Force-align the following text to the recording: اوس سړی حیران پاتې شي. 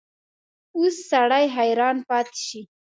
اوس 0.77 0.95
سړی 1.11 1.45
حیران 1.55 1.97
پاتې 2.09 2.37
شي. 2.47 2.61